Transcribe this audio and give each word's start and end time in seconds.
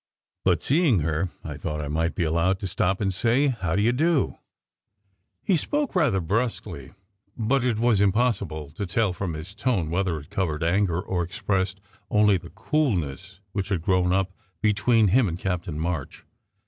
"But 0.43 0.63
seeing 0.63 1.01
her, 1.01 1.29
I 1.43 1.57
thought 1.57 1.79
I 1.79 1.87
might 1.87 2.15
be 2.15 2.23
allowed 2.23 2.57
to 2.61 2.67
stop 2.67 3.01
and 3.01 3.13
say 3.13 3.49
how 3.49 3.75
do 3.75 3.83
you 3.83 3.91
do?" 3.91 4.07
100 4.31 4.31
SECRET 4.39 4.41
HISTORY 4.49 5.53
He 5.53 5.57
spoke 5.57 5.95
rather 5.95 6.19
brusquely, 6.19 6.93
but 7.37 7.63
it 7.63 7.77
was 7.77 8.01
impossible 8.01 8.71
to 8.71 8.87
tell 8.87 9.13
from 9.13 9.35
his 9.35 9.53
tone 9.53 9.91
whether 9.91 10.19
it 10.19 10.31
covered 10.31 10.63
anger 10.63 10.99
or 10.99 11.21
expressed 11.21 11.79
only 12.09 12.37
the 12.37 12.49
coolness 12.49 13.41
which 13.51 13.69
had 13.69 13.83
grown 13.83 14.11
up 14.11 14.31
between 14.59 15.09
him 15.09 15.27
and 15.27 15.37
Captain 15.37 15.77
March. 15.77 16.23